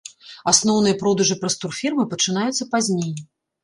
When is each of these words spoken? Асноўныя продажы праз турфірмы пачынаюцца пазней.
Асноўныя 0.51 0.95
продажы 1.03 1.39
праз 1.43 1.59
турфірмы 1.67 2.09
пачынаюцца 2.17 2.73
пазней. 2.77 3.19